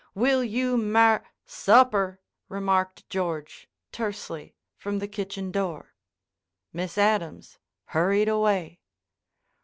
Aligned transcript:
Will 0.15 0.43
you 0.43 0.77
mar—" 0.77 1.23
"Supper," 1.45 2.19
remarked 2.49 3.07
George, 3.07 3.69
tersely, 3.91 4.55
from 4.75 4.97
the 4.97 5.07
kitchen 5.07 5.51
door. 5.51 5.93
Miss 6.73 6.97
Adams 6.97 7.59
hurried 7.85 8.27
away. 8.27 8.79